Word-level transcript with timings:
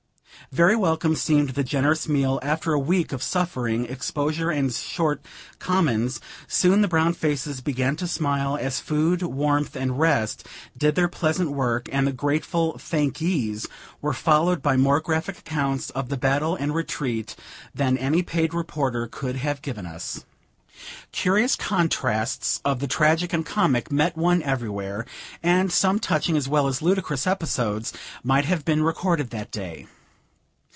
Very 0.51 0.75
welcome 0.75 1.15
seemed 1.15 1.51
the 1.51 1.63
generous 1.63 2.09
meal, 2.09 2.37
after 2.43 2.73
a 2.73 2.79
week 2.79 3.13
of 3.13 3.23
suffering, 3.23 3.85
exposure, 3.85 4.49
and 4.51 4.73
short 4.73 5.23
commons; 5.59 6.19
soon 6.45 6.81
the 6.81 6.89
brown 6.89 7.13
faces 7.13 7.61
began 7.61 7.95
to 7.97 8.07
smile, 8.07 8.57
as 8.59 8.81
food, 8.81 9.21
warmth, 9.21 9.77
and 9.77 9.97
rest, 9.97 10.45
did 10.77 10.95
their 10.95 11.07
pleasant 11.07 11.51
work; 11.51 11.87
and 11.93 12.05
the 12.05 12.11
grateful 12.11 12.77
"Thankee's" 12.77 13.65
were 14.01 14.11
followed 14.11 14.61
by 14.61 14.75
more 14.75 14.99
graphic 14.99 15.39
accounts 15.39 15.89
of 15.91 16.09
the 16.09 16.17
battle 16.17 16.57
and 16.57 16.75
retreat, 16.75 17.33
than 17.73 17.97
any 17.97 18.21
paid 18.21 18.53
reporter 18.53 19.07
could 19.07 19.37
have 19.37 19.61
given 19.61 19.85
us. 19.85 20.25
Curious 21.13 21.55
contrasts 21.55 22.59
of 22.65 22.81
the 22.81 22.87
tragic 22.87 23.31
and 23.31 23.45
comic 23.45 23.89
met 23.89 24.17
one 24.17 24.43
everywhere; 24.43 25.05
and 25.41 25.71
some 25.71 25.97
touching 25.97 26.35
as 26.35 26.49
well 26.49 26.67
as 26.67 26.81
ludicrous 26.81 27.25
episodes, 27.25 27.93
might 28.21 28.43
have 28.45 28.65
been 28.65 28.83
recorded 28.83 29.29
that 29.29 29.49
day. 29.51 29.87